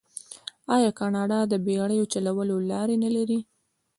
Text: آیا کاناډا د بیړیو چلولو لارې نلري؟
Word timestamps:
آیا 0.75 0.91
کاناډا 0.99 1.39
د 1.51 1.53
بیړیو 1.65 2.09
چلولو 2.13 2.55
لارې 2.71 2.95
نلري؟ 3.03 3.39